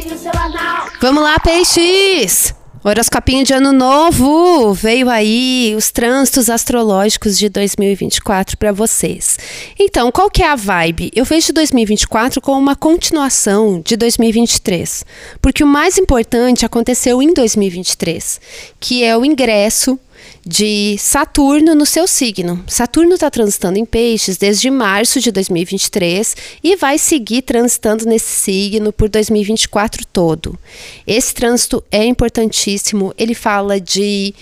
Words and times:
Enfia 0.00 0.14
o 0.14 0.18
seu 0.18 0.32
anal. 0.32 0.88
Vamos 0.98 1.22
lá, 1.22 1.38
peixes! 1.38 2.54
Horoscopinho 2.82 3.44
de 3.44 3.52
ano 3.52 3.70
novo! 3.70 4.72
Veio 4.72 5.10
aí 5.10 5.74
os 5.76 5.90
trânsitos 5.90 6.48
astrológicos 6.48 7.36
de 7.36 7.50
2024 7.50 8.56
para 8.56 8.72
vocês. 8.72 9.38
Então, 9.78 10.10
qual 10.10 10.30
que 10.30 10.42
é 10.42 10.48
a 10.48 10.56
vibe? 10.56 11.10
Eu 11.14 11.26
vejo 11.26 11.52
2024 11.52 12.40
como 12.40 12.58
uma 12.58 12.74
continuação 12.74 13.82
de 13.84 13.94
2023, 13.94 15.04
porque 15.42 15.62
o 15.62 15.66
mais 15.66 15.98
importante 15.98 16.64
aconteceu 16.64 17.20
em 17.20 17.34
2023, 17.34 18.40
que 18.80 19.04
é 19.04 19.14
o 19.14 19.22
ingresso 19.22 20.00
de 20.44 20.96
Saturno 20.98 21.74
no 21.74 21.84
seu 21.84 22.06
signo. 22.06 22.62
Saturno 22.66 23.14
está 23.14 23.30
transitando 23.30 23.78
em 23.78 23.84
Peixes 23.84 24.36
desde 24.36 24.70
março 24.70 25.20
de 25.20 25.30
2023 25.30 26.36
e 26.62 26.76
vai 26.76 26.98
seguir 26.98 27.42
transitando 27.42 28.04
nesse 28.04 28.30
signo 28.30 28.92
por 28.92 29.08
2024 29.08 30.04
todo. 30.06 30.58
Esse 31.06 31.34
trânsito 31.34 31.82
é 31.90 32.04
importantíssimo, 32.04 33.14
ele 33.18 33.34
fala 33.34 33.80
de 33.80 34.34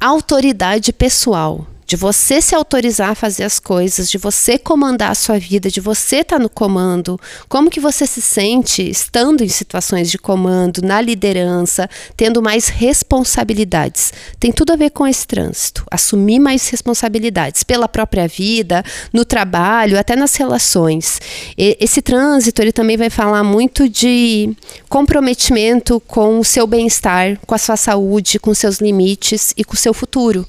autoridade 0.00 0.92
pessoal 0.92 1.66
de 1.90 1.96
você 1.96 2.40
se 2.40 2.54
autorizar 2.54 3.10
a 3.10 3.14
fazer 3.16 3.42
as 3.42 3.58
coisas, 3.58 4.08
de 4.08 4.16
você 4.16 4.56
comandar 4.56 5.10
a 5.10 5.14
sua 5.16 5.40
vida, 5.40 5.68
de 5.68 5.80
você 5.80 6.18
estar 6.18 6.36
tá 6.36 6.38
no 6.38 6.48
comando, 6.48 7.18
como 7.48 7.68
que 7.68 7.80
você 7.80 8.06
se 8.06 8.22
sente 8.22 8.88
estando 8.88 9.42
em 9.42 9.48
situações 9.48 10.08
de 10.08 10.16
comando, 10.16 10.82
na 10.82 11.00
liderança, 11.00 11.90
tendo 12.16 12.40
mais 12.40 12.68
responsabilidades. 12.68 14.12
Tem 14.38 14.52
tudo 14.52 14.72
a 14.72 14.76
ver 14.76 14.90
com 14.90 15.04
esse 15.04 15.26
trânsito, 15.26 15.84
assumir 15.90 16.38
mais 16.38 16.68
responsabilidades 16.68 17.64
pela 17.64 17.88
própria 17.88 18.28
vida, 18.28 18.84
no 19.12 19.24
trabalho, 19.24 19.98
até 19.98 20.14
nas 20.14 20.36
relações. 20.36 21.20
E, 21.58 21.76
esse 21.80 22.00
trânsito, 22.00 22.62
ele 22.62 22.70
também 22.70 22.96
vai 22.96 23.10
falar 23.10 23.42
muito 23.42 23.88
de 23.88 24.54
comprometimento 24.88 25.98
com 26.06 26.38
o 26.38 26.44
seu 26.44 26.68
bem-estar, 26.68 27.36
com 27.44 27.54
a 27.56 27.58
sua 27.58 27.76
saúde, 27.76 28.38
com 28.38 28.54
seus 28.54 28.78
limites 28.78 29.52
e 29.56 29.64
com 29.64 29.74
o 29.74 29.76
seu 29.76 29.92
futuro. 29.92 30.46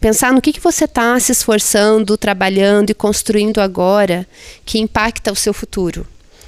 Pensar 0.00 0.32
no 0.32 0.40
que, 0.40 0.52
que 0.52 0.60
você 0.60 0.84
está 0.84 1.18
se 1.20 1.32
esforçando, 1.32 2.16
trabalhando 2.16 2.90
e 2.90 2.94
construindo 2.94 3.60
agora 3.60 4.26
que 4.64 4.78
impacta 4.78 5.32
o 5.32 5.36
seu 5.36 5.52
futuro. 5.52 6.06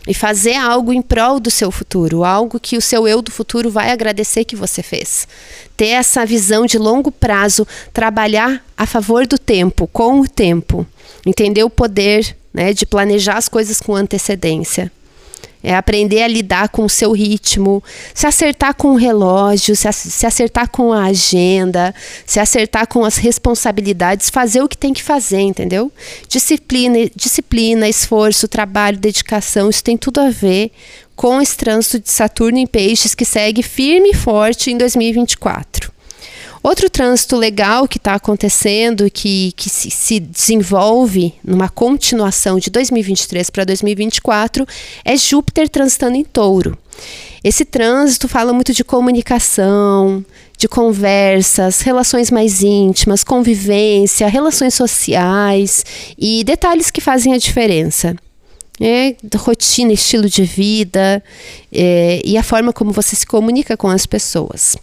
E 0.09 0.15
fazer 0.15 0.55
algo 0.55 0.93
em 0.93 1.03
prol 1.03 1.39
do 1.39 1.51
seu 1.51 1.71
futuro, 1.71 2.25
algo 2.25 2.59
que 2.59 2.77
o 2.77 2.81
seu 2.81 3.07
eu 3.07 3.21
do 3.21 3.31
futuro 3.31 3.71
vai 3.71 3.91
agradecer 3.91 4.45
que 4.45 4.57
você 4.57 4.83
fez. 4.83 5.29
Ter 5.77 5.89
essa 5.89 6.25
visão 6.25 6.65
de 6.65 6.79
longo 6.79 7.13
prazo, 7.13 7.67
trabalhar 7.93 8.65
a 8.77 8.87
favor 8.87 9.27
do 9.27 9.39
tempo, 9.39 9.87
com 9.87 10.21
o 10.21 10.29
tempo. 10.29 10.87
Entender 11.27 11.65
o 11.65 11.71
poder 11.71 12.35
né, 12.53 12.73
de 12.73 12.87
planejar 12.87 13.37
as 13.37 13.49
coisas 13.49 13.81
com 13.81 13.95
antecedência. 13.95 14.91
É 15.63 15.75
aprender 15.75 16.23
a 16.23 16.29
lidar 16.29 16.71
com 16.71 16.85
o 16.85 16.89
seu 16.89 17.13
ritmo, 17.13 17.83
se 18.15 18.27
acertar 18.27 18.75
com 18.75 18.93
o 18.93 18.97
relógio, 18.97 19.77
se, 19.77 20.27
acertar 20.27 20.71
com 20.71 20.93
a 20.93 21.05
agenda, 21.05 21.95
se 22.25 22.41
acertar 22.41 22.87
com 22.87 23.05
as 23.05 23.17
responsabilidades, 23.17 24.31
fazer 24.31 24.63
o 24.63 24.69
que 24.69 24.77
tem 24.77 24.95
que 24.95 25.03
fazer, 25.03 25.41
entendeu? 25.41 25.93
Disciplina, 26.29 27.11
disciplina, 27.15 27.89
esforço, 27.89 28.49
trabalho, 28.49 28.99
dedicação, 28.99 29.69
isso 29.69 29.85
tem 29.85 29.97
tudo 29.97 30.21
a 30.21 30.31
ver 30.31 30.73
com 31.15 31.41
esse 31.43 31.57
trânsito 31.57 32.01
de 32.01 32.11
Saturno 32.11 32.59
em 32.59 32.67
Peixes 32.67 33.15
que 33.15 33.27
segue 33.27 33.63
firme 33.63 34.11
e 34.11 34.15
forte 34.15 34.71
em 34.71 34.79
2024. 34.79 36.00
Outro 36.63 36.91
trânsito 36.91 37.37
legal 37.37 37.89
que 37.89 37.97
está 37.97 38.15
acontecendo, 38.15 39.11
que, 39.11 39.53
que 39.57 39.71
se, 39.71 39.91
se, 39.91 40.21
desenvolve 40.21 41.33
numa 41.43 41.71
continuação 41.71 42.59
de 42.59 42.69
2023 42.69 43.49
para 43.49 43.65
2024, 43.65 44.67
é 45.03 45.17
Júpiter 45.17 45.71
transitando 45.71 46.17
em 46.17 46.25
touro. 46.25 46.77
Esse 47.43 47.65
trânsito 47.65 48.29
fala 48.29 48.53
muito 48.53 48.75
de 48.75 48.85
comunicação, 48.85 50.23
de 50.59 50.69
conversas, 50.69 51.81
relações 51.81 52.31
mais 52.31 52.63
íntimas, 52.63 53.25
convivência, 53.25 54.29
relações 54.29 54.75
sociais 54.75 55.83
e 56.19 56.45
detalhes 56.45 56.91
que 56.91 57.01
fazem 57.01 57.33
a 57.33 57.39
diferença. 57.39 58.15
É, 58.79 59.15
rotina, 59.37 59.93
estilo 59.93 60.29
de 60.29 60.43
vida 60.43 61.23
é, 61.73 62.21
e 62.25 62.37
a 62.37 62.43
forma 62.43 62.73
como 62.73 62.93
você 62.93 63.17
se 63.17 63.27
comunica 63.27 63.77
com 63.77 63.89
as 63.89 64.05
pessoas. 64.05 64.77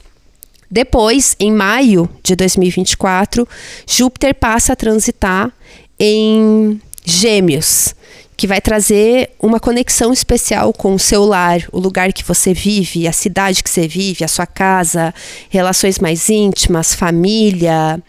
Depois, 0.69 1.35
em 1.39 1.51
maio 1.51 2.09
de 2.21 2.35
2024, 2.35 3.47
Júpiter 3.87 4.35
passa 4.35 4.73
a 4.73 4.75
transitar 4.75 5.51
em 5.99 6.81
Gêmeos, 7.03 7.95
que 8.35 8.45
vai 8.45 8.61
trazer 8.61 9.31
uma 9.39 9.59
conexão 9.59 10.11
especial 10.11 10.73
com 10.73 10.93
o 10.93 10.99
seu 10.99 11.23
lar, 11.23 11.61
o 11.71 11.79
lugar 11.79 12.11
que 12.13 12.23
você 12.23 12.53
vive, 12.53 13.07
a 13.07 13.13
cidade 13.13 13.63
que 13.63 13.69
você 13.69 13.87
vive, 13.87 14.23
a 14.23 14.27
sua 14.27 14.45
casa, 14.45 15.13
relações 15.49 15.97
mais 15.99 16.29
íntimas, 16.29 16.93
família, 16.93 18.01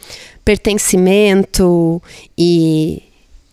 pertencimento 0.45 2.03
e 2.37 3.03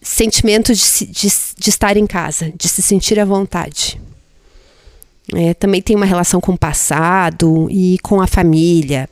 sentimento 0.02 0.74
de, 0.74 1.06
de, 1.06 1.32
de 1.58 1.70
estar 1.70 1.96
em 1.96 2.08
casa, 2.08 2.52
de 2.58 2.68
se 2.68 2.82
sentir 2.82 3.20
à 3.20 3.26
vontade. 3.26 4.00
É, 5.34 5.54
também 5.56 5.82
tem 5.82 5.96
uma 5.96 6.06
relação 6.06 6.40
com 6.40 6.52
o 6.52 6.58
passado 6.58 7.68
e 7.72 7.98
com 8.04 8.22
a 8.22 8.28
família 8.28 9.10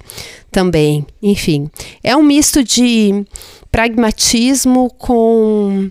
também. 0.52 1.06
Enfim, 1.22 1.70
é 2.04 2.16
um 2.16 2.22
misto 2.22 2.64
de 2.64 3.26
pragmatismo 3.72 4.92
com 4.98 5.90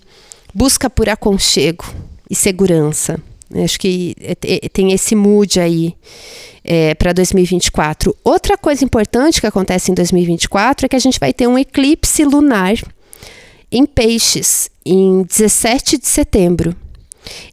busca 0.54 0.88
por 0.88 1.08
aconchego 1.08 1.84
e 2.30 2.34
segurança. 2.34 3.18
Acho 3.54 3.78
que 3.78 4.14
é, 4.20 4.36
é, 4.44 4.68
tem 4.68 4.92
esse 4.92 5.14
mood 5.14 5.58
aí 5.60 5.94
é, 6.64 6.94
para 6.94 7.12
2024. 7.12 8.16
Outra 8.24 8.56
coisa 8.56 8.84
importante 8.84 9.40
que 9.40 9.46
acontece 9.46 9.90
em 9.90 9.94
2024 9.94 10.86
é 10.86 10.88
que 10.88 10.96
a 10.96 11.00
gente 11.00 11.18
vai 11.18 11.32
ter 11.32 11.46
um 11.46 11.58
eclipse 11.58 12.24
lunar 12.24 12.74
em 13.70 13.84
Peixes 13.84 14.70
em 14.84 15.22
17 15.22 15.98
de 15.98 16.06
setembro. 16.06 16.76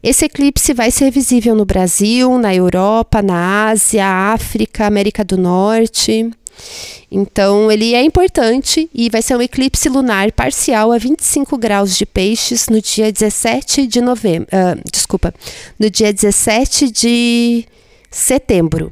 Esse 0.02 0.24
eclipse 0.24 0.72
vai 0.72 0.90
ser 0.90 1.10
visível 1.10 1.54
no 1.54 1.64
Brasil, 1.64 2.38
na 2.38 2.54
Europa, 2.54 3.22
na 3.22 3.68
Ásia, 3.68 4.06
África, 4.06 4.86
América 4.86 5.24
do 5.24 5.36
Norte. 5.36 6.30
Então, 7.10 7.70
ele 7.70 7.94
é 7.94 8.02
importante 8.02 8.88
e 8.94 9.10
vai 9.10 9.22
ser 9.22 9.36
um 9.36 9.42
eclipse 9.42 9.88
lunar 9.88 10.30
parcial 10.32 10.92
a 10.92 10.98
25 10.98 11.56
graus 11.58 11.96
de 11.96 12.06
peixes 12.06 12.68
no 12.68 12.80
dia 12.80 13.12
17 13.12 13.86
de 13.86 14.00
novembro. 14.00 14.48
Uh, 14.52 14.80
desculpa, 14.90 15.34
no 15.78 15.90
dia 15.90 16.12
17 16.12 16.90
de 16.90 17.64
setembro. 18.10 18.90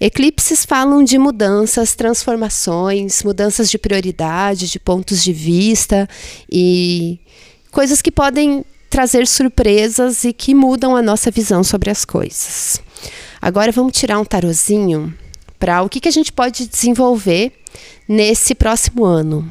Eclipses 0.00 0.64
falam 0.64 1.04
de 1.04 1.18
mudanças, 1.18 1.94
transformações, 1.94 3.22
mudanças 3.22 3.70
de 3.70 3.78
prioridade, 3.78 4.68
de 4.68 4.78
pontos 4.78 5.22
de 5.22 5.32
vista 5.32 6.08
e 6.50 7.18
coisas 7.70 8.00
que 8.00 8.10
podem 8.10 8.64
trazer 8.88 9.26
surpresas 9.26 10.24
e 10.24 10.32
que 10.32 10.54
mudam 10.54 10.96
a 10.96 11.02
nossa 11.02 11.30
visão 11.30 11.62
sobre 11.62 11.90
as 11.90 12.04
coisas. 12.04 12.80
Agora 13.40 13.70
vamos 13.72 13.92
tirar 13.92 14.18
um 14.18 14.24
tarozinho 14.24 15.14
para 15.58 15.82
o 15.82 15.88
que, 15.88 16.00
que 16.00 16.08
a 16.08 16.12
gente 16.12 16.32
pode 16.32 16.66
desenvolver 16.66 17.52
nesse 18.08 18.54
próximo 18.54 19.04
ano. 19.04 19.50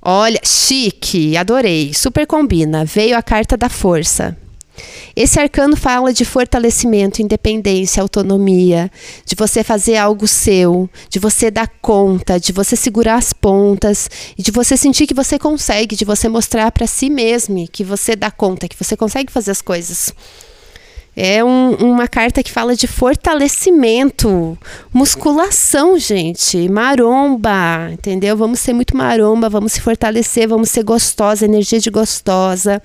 Olha, 0.00 0.40
chique, 0.44 1.36
adorei, 1.36 1.94
super 1.94 2.26
combina. 2.26 2.84
Veio 2.84 3.16
a 3.16 3.22
carta 3.22 3.56
da 3.56 3.68
força. 3.68 4.36
Esse 5.14 5.38
arcano 5.38 5.76
fala 5.76 6.12
de 6.12 6.24
fortalecimento, 6.24 7.22
independência, 7.22 8.02
autonomia, 8.02 8.90
de 9.24 9.34
você 9.36 9.62
fazer 9.62 9.96
algo 9.96 10.26
seu, 10.26 10.90
de 11.08 11.18
você 11.18 11.50
dar 11.50 11.68
conta, 11.80 12.38
de 12.40 12.52
você 12.52 12.74
segurar 12.76 13.16
as 13.16 13.32
pontas 13.32 14.08
de 14.36 14.50
você 14.50 14.76
sentir 14.76 15.06
que 15.06 15.14
você 15.14 15.38
consegue, 15.38 15.96
de 15.96 16.04
você 16.04 16.28
mostrar 16.28 16.70
para 16.72 16.86
si 16.86 17.10
mesmo 17.10 17.66
que 17.70 17.84
você 17.84 18.16
dá 18.16 18.30
conta, 18.30 18.68
que 18.68 18.76
você 18.76 18.96
consegue 18.96 19.32
fazer 19.32 19.50
as 19.50 19.62
coisas. 19.62 20.12
É 21.16 21.44
um, 21.44 21.74
uma 21.74 22.08
carta 22.08 22.42
que 22.42 22.50
fala 22.50 22.74
de 22.74 22.86
fortalecimento, 22.86 24.58
musculação, 24.92 25.98
gente, 25.98 26.68
maromba, 26.68 27.90
entendeu? 27.92 28.36
Vamos 28.36 28.60
ser 28.60 28.72
muito 28.72 28.96
maromba, 28.96 29.48
vamos 29.48 29.72
se 29.72 29.80
fortalecer, 29.80 30.48
vamos 30.48 30.70
ser 30.70 30.82
gostosa, 30.82 31.44
energia 31.44 31.78
de 31.78 31.90
gostosa 31.90 32.82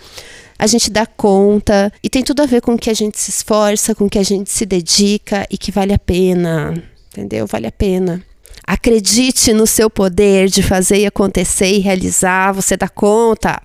a 0.60 0.68
gente 0.68 0.92
dá 0.92 1.06
conta 1.06 1.92
e 2.04 2.10
tem 2.10 2.22
tudo 2.22 2.42
a 2.42 2.46
ver 2.46 2.62
com 2.62 2.78
que 2.78 2.90
a 2.90 2.94
gente 2.94 3.18
se 3.18 3.30
esforça, 3.30 3.96
com 3.96 4.10
que 4.10 4.20
a 4.20 4.24
gente 4.24 4.52
se 4.52 4.66
dedica 4.66 5.48
e 5.50 5.58
que 5.58 5.72
vale 5.72 5.94
a 5.94 5.98
pena, 5.98 6.84
entendeu? 7.08 7.48
Vale 7.48 7.66
a 7.66 7.72
pena. 7.72 8.22
Acredite 8.68 9.54
no 9.54 9.66
seu 9.66 9.90
poder 9.90 10.50
de 10.50 10.62
fazer 10.62 10.98
e 10.98 11.06
acontecer 11.06 11.72
e 11.72 11.80
realizar, 11.80 12.52
você 12.52 12.76
dá 12.76 12.90
conta. 12.90 13.62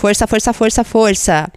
Força, 0.00 0.26
força, 0.26 0.54
força, 0.54 0.82
força. 0.82 1.52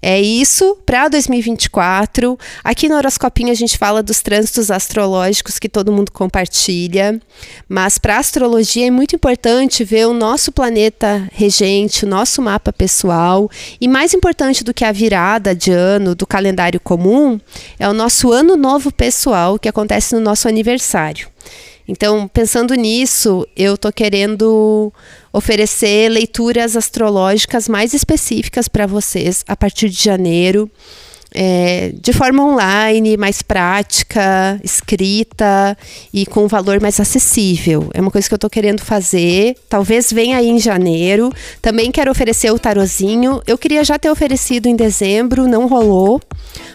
É 0.00 0.18
isso 0.18 0.78
para 0.86 1.08
2024. 1.08 2.38
Aqui 2.64 2.88
no 2.88 2.96
Horoscopinho 2.96 3.50
a 3.50 3.54
gente 3.54 3.76
fala 3.76 4.02
dos 4.02 4.22
trânsitos 4.22 4.70
astrológicos 4.70 5.58
que 5.58 5.68
todo 5.68 5.92
mundo 5.92 6.10
compartilha, 6.10 7.20
mas 7.68 7.98
para 7.98 8.16
astrologia 8.16 8.86
é 8.86 8.90
muito 8.90 9.14
importante 9.14 9.84
ver 9.84 10.06
o 10.06 10.14
nosso 10.14 10.50
planeta 10.50 11.28
regente, 11.34 12.06
o 12.06 12.08
nosso 12.08 12.40
mapa 12.40 12.72
pessoal, 12.72 13.50
e 13.78 13.86
mais 13.86 14.14
importante 14.14 14.64
do 14.64 14.72
que 14.72 14.86
a 14.86 14.90
virada 14.90 15.54
de 15.54 15.70
ano 15.70 16.14
do 16.14 16.26
calendário 16.26 16.80
comum 16.80 17.38
é 17.78 17.86
o 17.86 17.92
nosso 17.92 18.32
ano 18.32 18.56
novo 18.56 18.90
pessoal 18.90 19.58
que 19.58 19.68
acontece 19.68 20.14
no 20.14 20.20
nosso 20.22 20.48
aniversário. 20.48 21.28
Então, 21.86 22.28
pensando 22.28 22.74
nisso, 22.74 23.46
eu 23.56 23.74
estou 23.74 23.92
querendo 23.92 24.92
oferecer 25.32 26.08
leituras 26.08 26.76
astrológicas 26.76 27.68
mais 27.68 27.92
específicas 27.94 28.68
para 28.68 28.86
vocês 28.86 29.44
a 29.48 29.56
partir 29.56 29.88
de 29.88 30.02
janeiro. 30.02 30.70
É, 31.34 31.92
de 31.94 32.12
forma 32.12 32.44
online, 32.44 33.16
mais 33.16 33.40
prática, 33.40 34.60
escrita 34.62 35.76
e 36.12 36.26
com 36.26 36.44
um 36.44 36.46
valor 36.46 36.78
mais 36.78 37.00
acessível. 37.00 37.88
É 37.94 38.02
uma 38.02 38.10
coisa 38.10 38.28
que 38.28 38.34
eu 38.34 38.36
estou 38.36 38.50
querendo 38.50 38.82
fazer. 38.82 39.56
Talvez 39.66 40.12
venha 40.12 40.36
aí 40.36 40.50
em 40.50 40.58
janeiro. 40.58 41.32
Também 41.62 41.90
quero 41.90 42.10
oferecer 42.10 42.50
o 42.50 42.58
tarozinho. 42.58 43.40
Eu 43.46 43.56
queria 43.56 43.82
já 43.82 43.98
ter 43.98 44.10
oferecido 44.10 44.66
em 44.66 44.76
dezembro, 44.76 45.48
não 45.48 45.66
rolou. 45.66 46.20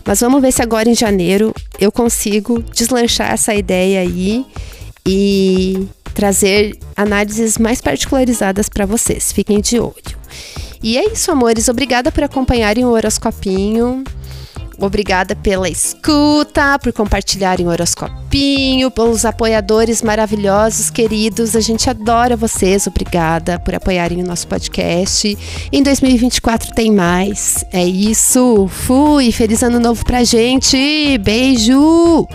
Mas 0.03 0.21
vamos 0.21 0.41
ver 0.41 0.51
se 0.51 0.63
agora 0.63 0.89
em 0.89 0.95
janeiro 0.95 1.53
eu 1.79 1.91
consigo 1.91 2.63
deslanchar 2.73 3.31
essa 3.31 3.53
ideia 3.53 4.01
aí 4.01 4.43
e 5.07 5.87
trazer 6.13 6.77
análises 6.95 7.57
mais 7.57 7.81
particularizadas 7.81 8.67
para 8.67 8.85
vocês. 8.85 9.31
Fiquem 9.31 9.61
de 9.61 9.79
olho. 9.79 10.17
E 10.81 10.97
é 10.97 11.11
isso, 11.11 11.31
amores. 11.31 11.69
Obrigada 11.69 12.11
por 12.11 12.23
acompanharem 12.23 12.85
o 12.85 12.89
horoscopinho. 12.89 14.03
Obrigada 14.79 15.35
pela 15.35 15.67
escuta, 15.67 16.77
por 16.77 16.93
compartilharem 16.93 17.65
o 17.65 17.69
horoscopinho, 17.69 18.91
pelos 18.91 19.25
apoiadores 19.25 20.03
maravilhosos, 20.03 20.91
queridos. 20.91 21.55
A 21.55 21.59
gente 21.59 21.89
adora 21.89 22.35
vocês. 22.35 22.85
Obrigada 22.85 23.59
por 23.59 23.73
apoiarem 23.73 24.21
o 24.21 24.25
nosso 24.25 24.47
podcast. 24.47 25.35
Em 25.71 25.81
2024 25.81 26.75
tem 26.75 26.91
mais. 26.91 27.65
É 27.71 27.83
isso. 27.83 28.67
Fui. 28.67 29.31
Feliz 29.31 29.63
ano 29.63 29.79
novo 29.79 30.05
pra 30.05 30.23
gente. 30.23 31.17
Beijo. 31.19 32.27